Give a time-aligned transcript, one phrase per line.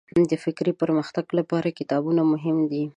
[0.31, 2.83] د فکري پرمختګ لپاره کتابونه مهم دي.